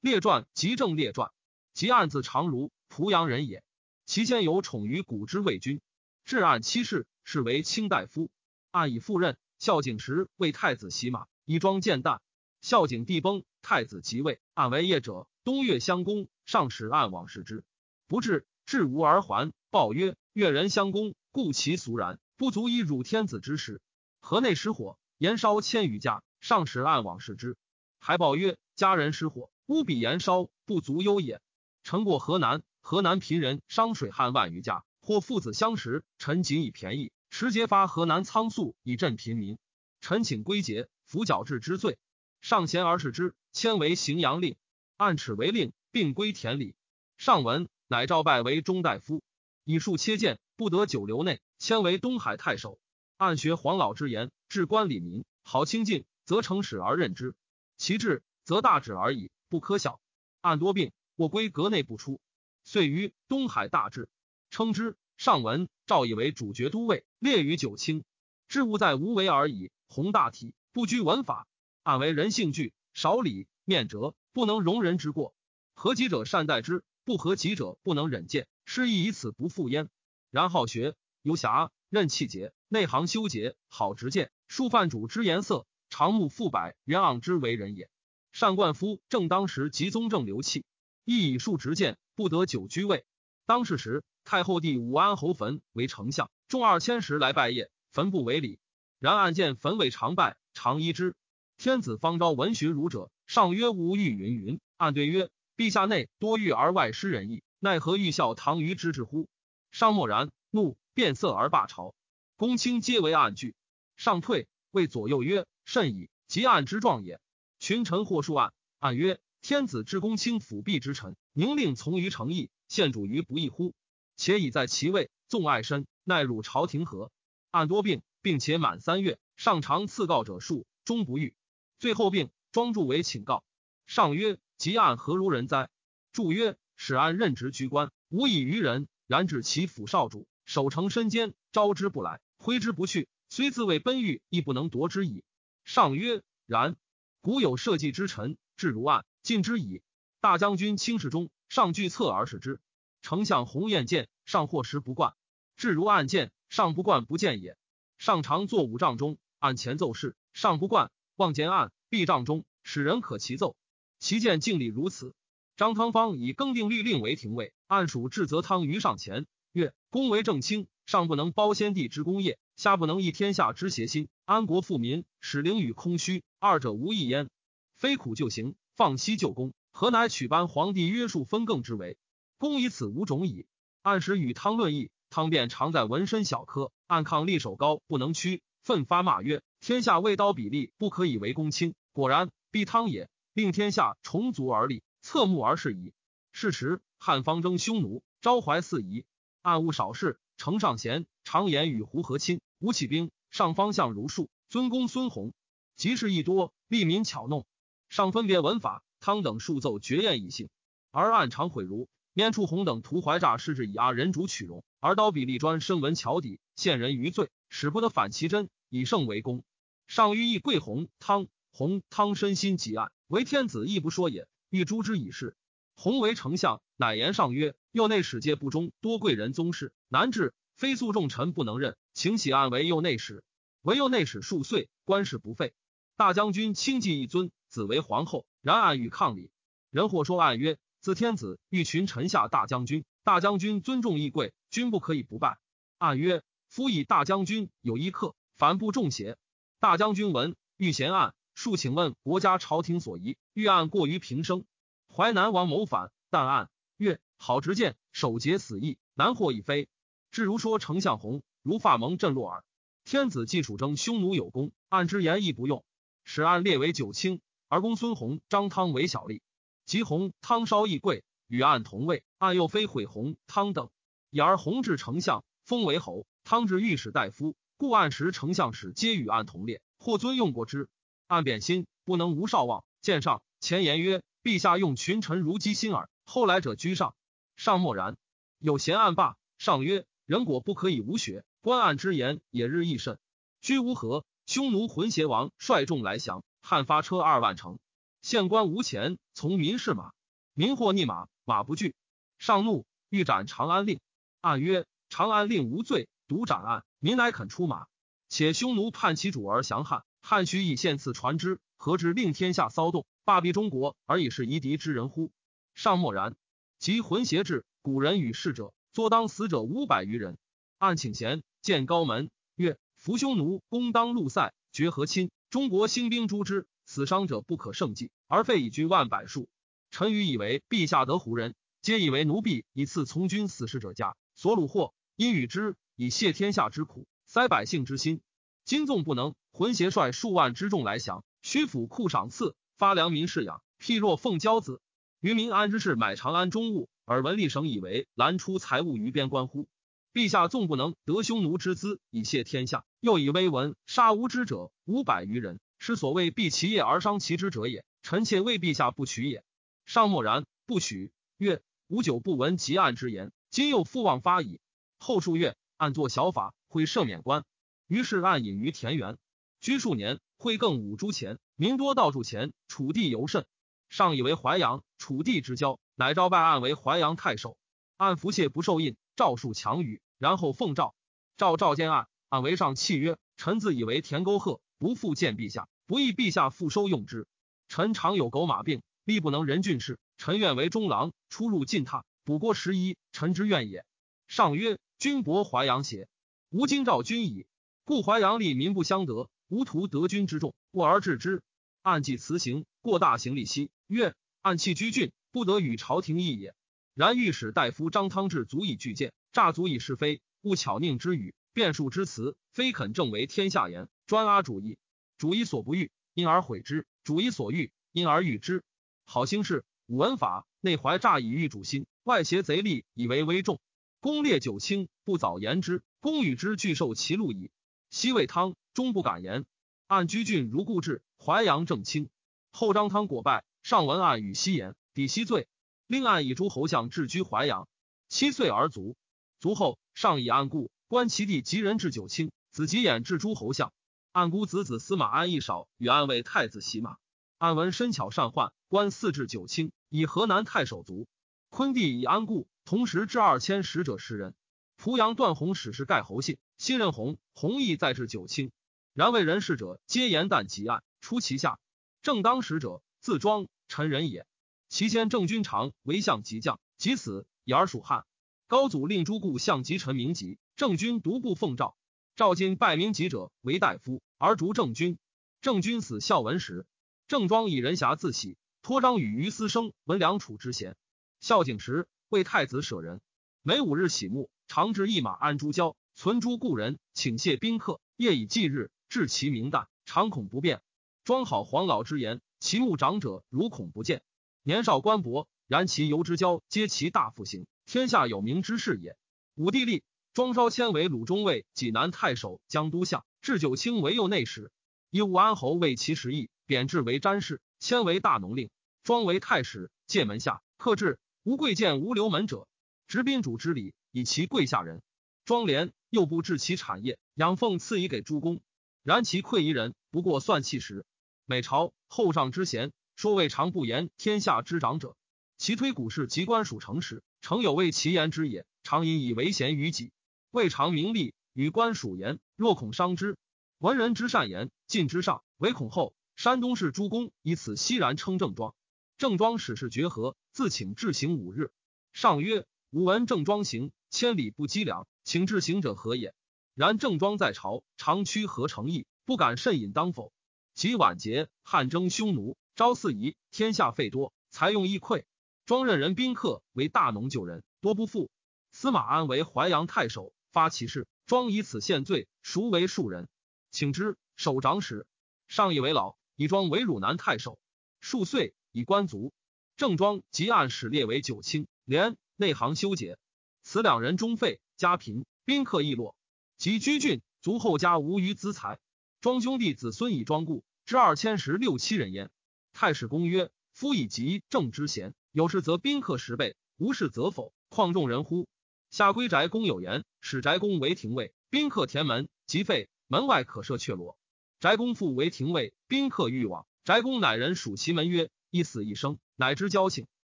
[0.00, 1.30] 列传即正列传，
[1.74, 3.62] 即案字长如濮阳人也。
[4.06, 5.82] 其间有宠于古之魏君，
[6.24, 8.30] 至案七世，是为卿大夫。
[8.70, 12.20] 案以赴任，孝景时为太子洗马，以装见旦。
[12.62, 15.28] 孝景帝崩，太子即位，案为业者。
[15.44, 17.62] 东岳相公，上使案往视之，
[18.08, 19.52] 不至，至无而还。
[19.70, 23.82] 报曰：越人相公，故其俗然，不足以辱天子之事。
[24.20, 27.58] 河内失火，延烧千余家，上使案往视之，
[27.98, 31.40] 还报曰：家人失火，屋比延烧，不足忧也。
[31.84, 37.12] 臣过河南，河南贫人商水旱万余家，或父子相识，臣仅以便宜。
[37.30, 39.58] 持节发河南仓粟以赈贫民，
[40.00, 41.98] 臣请归节，服矫治之罪。
[42.40, 44.56] 上贤而视之，迁为荥阳令，
[44.96, 46.74] 按齿为令，并归田里。
[47.16, 49.22] 上文，乃召拜为中大夫，
[49.62, 52.80] 以数切谏，不得久留内，迁为东海太守。
[53.18, 57.34] 按学黄老之言，治官礼民，好清静，则成史而任之；
[57.76, 60.00] 其志，则大止而已，不可小。
[60.40, 62.20] 按多病，我归阁内不出，
[62.64, 64.08] 遂于东海大治，
[64.48, 64.96] 称之。
[65.18, 68.04] 上文诏以为主角都尉，列于九卿。
[68.48, 69.70] 治务在无为而已。
[69.86, 71.46] 宏大体，不拘文法。
[71.82, 75.34] 按为人性具，少礼面折，不能容人之过。
[75.74, 78.48] 合己者善待之，不合己者不能忍见。
[78.64, 79.90] 失意以此不复焉。
[80.30, 84.30] 然好学，游侠，任气节，内行修节，好直谏。
[84.48, 87.90] 数犯主之颜色，长目复百，元盎之为人也。
[88.32, 90.64] 上冠夫正当时及宗正流气，
[91.04, 93.04] 亦以数直谏，不得久居位。
[93.46, 94.02] 当世时。
[94.22, 98.60] 太后帝武安侯坟为丞相，众二千石来拜谒，坟不为礼。
[99.00, 101.16] 然案见坟尾常拜，常依之。
[101.56, 109.26] 天子方招闻询儒者，上曰：“吾欲云云。”暗对曰：“陛下内多欲而外失仁义，奈何欲效唐虞之志乎？”
[109.72, 111.94] 上默然，怒，变色而罢朝。
[112.36, 113.54] 公卿皆为案惧。
[113.96, 116.10] 上退，谓左右曰：“甚矣！
[116.28, 117.18] 即案之状也。”
[117.60, 123.74] 群臣或数案，按曰：“天子之公卿辅弼之臣，宁令从于诚意，献主于不义乎？”
[124.16, 127.12] 且已在其位，纵爱身，奈辱朝廷何？
[127.50, 131.34] 按多病，并且满三月，上常赐告者数，终不愈。
[131.78, 133.44] 最后病，庄助为请告。
[133.86, 135.68] 上曰：“即案何如人哉？”
[136.12, 138.88] 助曰：“使案任职居官，无以于人。
[139.06, 145.24] 然指其府少主，守城身坚，招之不来，挥之不去，虽自谓奔御，亦不能夺之矣。”
[145.62, 146.76] 上曰：“然。
[147.22, 149.82] 古有社稷之臣，至如案，尽之矣。
[150.20, 152.60] 大将军卿士中，上惧侧而视之。”
[153.02, 155.14] 丞相鸿雁见上或时不惯，
[155.56, 157.58] 至如案见上不惯不见也。
[157.98, 163.54] 上常坐五帐中，案前奏事，上不惯，望见案避帐中，使人可齐奏。
[163.98, 165.14] 其见敬礼如此。
[165.56, 177.28] 张汤方以更定律令为廷尉，按属至则汤于上前曰：“公为正卿，上不能包先帝之功业，下不能益天下之邪心，安国富民，使灵与空虚，二者无异焉。
[177.76, 181.98] 非苦就行，放息就功，何乃取班皇帝约束分更之为？”
[182.38, 183.46] 公以此无种矣。
[183.82, 193.10] 按时与汤论议，汤便常在纹身小科，按抗力手高，不能屈，奋发骂曰：“天下未刀比例，不可以为公卿。”果然，必汤也。
[193.34, 195.92] 令天下重足而立，侧目而视矣。
[196.32, 199.04] 是时，汉方征匈奴，招怀四夷，
[199.42, 200.18] 暗务少事。
[200.38, 205.32] 丞上贤，常言与胡和亲，吴起兵，上方向如数，尊公孙弘。
[205.80, 207.46] 及事一多，利民巧弄。
[207.88, 210.50] 上分别文法，汤等数奏绝艳以兴，
[210.90, 211.88] 而暗常毁如。
[212.12, 219.42] 免处红等图怀诈失之以阿人主取容，而刀笔立专深文桥底，陷人于罪，使不得反其真，以胜为功。
[219.86, 225.34] 上欲意贵红汤，红汤身心极暗，为天子亦不说也，欲诛之以事。
[225.76, 233.24] 红为丞相，乃言上曰：右内史皆不忠，多贵人宗室，难治，非诉众臣不能任，请起案为右内史。
[233.62, 235.54] 唯右内史数岁，官事不废。
[236.00, 239.30] 大将军亲继一尊，子为皇后，然暗与抗礼。
[239.68, 240.56] 人或说暗曰。
[240.80, 245.36] 自天子欲群臣下大将军，大将军尊重义贵，君不可以不拜。
[245.76, 249.18] 按曰：夫以大将军有一客，凡不重邪？
[249.58, 254.46] 大将军闻欲贤案，数请问国家朝廷所宜，欲案过于平生。
[254.88, 256.48] 淮南王谋反，但案
[256.78, 259.68] 曰：好直谏，守节死义，难获已非。
[260.10, 262.42] 至如说丞相弘，如发蒙震落耳。
[262.84, 265.62] 天子既属征匈奴有功，按之言亦不用，
[266.04, 269.20] 使案列为九卿，而公孙弘、张汤为小吏。
[269.66, 273.70] 及弘汤稍易贵，与案同位，案又非毁弘汤等，
[274.10, 280.68] 以而弘至丞相，封为侯；汤至御史大夫，故案时丞相使皆与案同列，或尊用过之。
[281.06, 282.64] 案贬心，不能无少望。
[282.80, 286.96] 见上前言曰：“陛下用群臣如鸡心耳。”后来者居上，
[287.36, 287.96] 上默然。
[288.38, 292.98] 有贤案罢，上曰：“人果不可以无学，观案之言也日益甚。
[293.40, 297.58] 居无何，匈奴浑邪王率众来降，汉发车二万乘。
[298.00, 299.90] 县官无钱，从民是马，
[300.34, 301.74] 民或逆马，马不惧。
[302.16, 303.80] 上怒，欲斩长安令。
[304.20, 307.66] 按曰：长安令无罪，独斩案，民乃肯出马。
[308.08, 315.10] 且匈奴叛其主而降汉，汉须以献赐传之，何之令天下骚动，霸毙中国，而以是夷狄之人乎？
[315.56, 316.14] 上默然。
[316.60, 320.18] 及浑邪至，古人与逝者，作当死者五百余人。
[320.58, 329.28] 按请贤，见高门，曰：伏匈奴攻当陆塞，绝和亲，中国兴兵诛之，死伤者不可胜计，而废以军万百数。
[329.70, 336.86] 臣愚以为陛下得胡人，皆以为奴婢以赐从军死士者家，所虏获，因与之以谢天下之苦。
[337.06, 338.00] 塞百姓之心，
[338.46, 344.62] 今纵不能，浑邪率数万之众来降，虚府库赏赐，发良民饲养，譬若奉骄子。
[345.00, 349.48] 于民安之事，买长安中物，而文吏省以为拦出财物于边关乎？
[349.92, 357.64] 陛下纵不能得匈奴之资以谢天下，又以威文杀无知者五百余人，是所谓避其业而伤其之者也。
[357.82, 359.24] 臣妾为陛下不取也。
[359.64, 360.92] 上默然，不许。
[361.16, 364.40] 曰：吾久不闻极案之言，今又复望发矣。
[364.78, 366.34] 后数月，按作小法。
[366.48, 367.24] 会赦免官，
[367.68, 368.98] 于是暗隐于田园，
[369.40, 370.00] 居数年。
[370.18, 372.32] 会更五铢钱，民多到铸钱。
[372.46, 373.24] 楚地尤甚，
[373.68, 377.36] 上以为淮阳，楚地之交，乃召拜案为淮阳太守。
[377.76, 380.74] 按服谢不受印，诏数强语，然后奉诏。
[381.16, 387.06] 诏诏监案，按为上契曰：臣自以为田沟壑，不复见陛下，不义陛下复收用之。
[387.48, 393.64] 臣常有狗马病，力不能人郡事，臣愿为中郎，出入进榻，补过十一，臣之愿也。
[394.06, 395.88] 上曰：君薄淮阳邪？
[396.28, 397.24] 吾今召君矣，
[397.64, 401.22] 故淮阳吏民不相得，无图得君之众，过而治之。
[401.62, 406.34] 按计辞行，过大行利息，曰：按弃居郡，不得与朝廷议也。
[406.80, 414.56] 然御史大夫张汤志足以拒谏，诈足以是非，勿巧佞之语，辩述之词，非肯正为天下言，专阿主义。
[414.96, 418.42] 主以所不欲，因而毁之；主以所欲，因而欲之。
[418.86, 423.42] 好兴事，武文法，内怀诈以御主心，外挟贼力以为威重。
[423.80, 425.62] 公列九卿，不早言之。
[425.80, 427.30] 公与之俱受其禄矣。
[427.68, 429.26] 西魏汤终不敢言。
[429.66, 431.90] 按居郡如故治，淮阳正清。
[432.30, 435.28] 后张汤果败，上文案与西言，抵西罪。
[435.70, 437.46] 另案以诸侯相置居淮阳。
[437.88, 438.74] 七岁而卒。
[439.20, 443.52] 卒后，上以案故，观其弟及人至九卿，子及衍至诸侯相。
[443.92, 446.78] 案姑子子司马安义少与安为太子袭马。
[447.18, 450.88] 安闻身巧善宦，官四至九卿，以河南太守卒。
[451.28, 454.16] 昆弟以安固，同时至二千使者十人。
[454.56, 458.32] 濮阳段宏使是盖侯信，新任宏弘毅在至九卿，
[458.74, 461.38] 然为人事者皆言旦极案出其下。
[461.80, 464.04] 正当使者自庄臣人也。
[464.50, 467.86] 其先郑君长为相及将，及死以而属汉。
[468.26, 471.56] 高祖令诸故相及臣名籍，郑君独不奉诏。
[471.94, 474.76] 赵今拜名籍者为大夫，而逐郑君。
[475.20, 476.46] 郑君死孝文时，
[476.88, 480.56] 郑庄以人侠自喜，托张与于私生闻梁楚之贤。
[480.98, 482.80] 孝景时为太子舍人，
[483.22, 484.08] 每五日洗沐。
[484.26, 487.60] 常置一马安朱交，存诸故人，请谢宾客。
[487.76, 490.42] 夜以继日，至其明旦，常恐不便。
[490.82, 493.82] 庄好黄老之言，其目长者如恐不见。
[494.22, 498.76] 年少官薄，然其游之交，皆其大复行，天下有名之士也。
[499.14, 499.62] 武帝立
[499.94, 504.30] 庄稍迁为鲁中尉、济南太守、江都相，置九卿为右内史。
[504.70, 508.30] 以武安侯为其实邑，贬制为詹事，迁为大农令。
[508.62, 512.28] 庄为太史，界门下，克制无贵贱无留门者，
[512.66, 513.54] 执宾主之礼。
[513.72, 514.62] 以其贵下人，
[515.04, 518.20] 庄廉又不置其产业，养奉赐以给诸公。
[518.64, 520.66] 然其愧夷人，不过算气时。
[521.06, 524.74] 每朝后上之贤，说未尝不言天下之长者。
[525.18, 528.24] 其推古事及官属诚实，诚有为其言之也。
[528.42, 529.70] 常引以为贤于己，
[530.10, 532.96] 未尝名利与官属言，若恐伤之。
[533.36, 535.74] 文人之善言，尽之上，唯恐后。
[535.94, 538.34] 山东士诸公以此熙然称郑庄。
[538.78, 541.32] 郑庄使是绝和，自请至行五日。
[541.74, 543.52] 上曰：吾闻郑庄行。
[543.68, 545.94] 千里不积粮，请至行者何也？
[546.34, 549.92] 然郑庄在朝，常屈何诚意，不敢甚引当否？
[550.32, 554.84] 及晚节，汉征匈奴，招四夷，天下费多，财用益匮。
[555.26, 557.90] 庄任人宾客为大农救人，多不富。
[558.32, 562.88] 司马安为淮阳太守，发其事，庄以此献罪，孰为庶人？
[563.30, 564.66] 请之，守长史。
[565.06, 567.18] 上以为老，以庄为汝南太守。
[567.60, 568.94] 数岁，以官卒。
[569.36, 572.78] 郑庄即按史列为九卿，连内行修解。
[573.22, 575.76] 此两人终废，家贫，宾客亦落。
[576.16, 578.38] 及居郡，卒后家无余资财。
[578.80, 581.90] 庄兄弟子孙以庄固，至二千十六七人焉。
[582.32, 588.08] 太史公曰：夫以及正之贤，有事则宾客十倍，无事则否，况众人乎？
[588.50, 593.78] 下归宅公有言：使宅公为廷尉，宾客填门，即废，门外可设阙罗。
[594.20, 599.66] 宅公复为廷尉，宾客欲往，宅公乃人属其门曰：一死一生，乃知交情；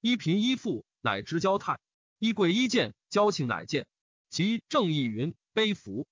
[0.00, 1.76] 一贫一富，乃知交泰；
[2.18, 3.86] 一贵一贱，交情乃见。
[4.28, 6.06] 即正义云：悲服。